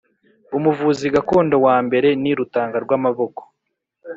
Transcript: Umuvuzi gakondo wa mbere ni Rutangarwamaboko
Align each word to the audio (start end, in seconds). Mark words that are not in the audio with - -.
Umuvuzi 0.57 1.05
gakondo 1.15 1.55
wa 1.65 1.77
mbere 1.85 2.09
ni 2.21 2.31
Rutangarwamaboko 2.37 3.41